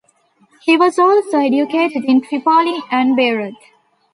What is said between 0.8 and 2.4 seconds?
also educated in